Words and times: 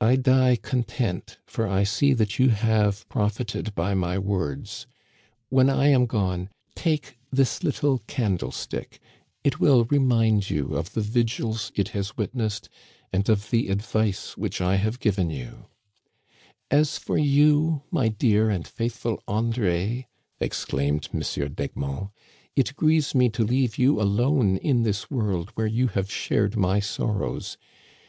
I 0.00 0.16
die 0.16 0.56
content, 0.56 1.38
for 1.46 1.68
I 1.68 1.84
see 1.84 2.12
that 2.14 2.40
you 2.40 2.48
have 2.48 3.08
profited 3.08 3.72
by 3.76 3.94
my 3.94 4.18
words. 4.18 4.88
When 5.48 5.70
I 5.70 5.90
am 5.90 6.06
gone, 6.06 6.48
take 6.74 7.16
this 7.30 7.62
little 7.62 8.00
candlestick. 8.08 8.98
It 9.44 9.60
will 9.60 9.84
remind 9.84 10.50
you 10.50 10.74
of 10.76 10.92
the 10.94 11.00
vigils 11.00 11.70
it 11.76 11.90
has 11.90 12.16
witnessed 12.16 12.68
and 13.12 13.28
of 13.28 13.50
the 13.50 13.68
advice 13.68 14.36
which 14.36 14.60
I 14.60 14.74
have 14.74 14.98
given 14.98 15.30
you." 15.30 15.66
As 16.72 16.98
for 16.98 17.16
you, 17.16 17.84
my 17.92 18.08
dear 18.08 18.50
and 18.50 18.66
faithful 18.66 19.22
André," 19.28 20.06
exclaimed 20.40 21.10
M. 21.14 21.20
d'Egmont, 21.20 22.10
'* 22.34 22.56
it 22.56 22.74
grieves 22.74 23.14
me 23.14 23.28
to 23.28 23.44
leave 23.44 23.78
you 23.78 24.00
alone 24.02 24.56
in 24.56 24.82
this 24.82 25.04
Digitized 25.04 25.06
by 25.06 25.06
VjOOQIC 25.06 25.06
28o 25.06 25.06
THE 25.06 25.06
CANADIANS 25.06 25.06
OF 25.06 25.10
OLD. 25.14 25.28
world 25.36 25.50
where 25.54 25.66
you 25.68 25.86
have 25.86 26.10
shared 26.10 26.56
my 26.56 26.80
sorrows. 26.80 27.56